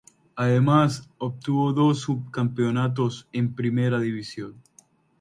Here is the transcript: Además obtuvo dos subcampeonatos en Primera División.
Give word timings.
Además 0.35 1.11
obtuvo 1.19 1.73
dos 1.73 1.99
subcampeonatos 1.99 3.27
en 3.33 3.53
Primera 3.53 3.99
División. 3.99 4.59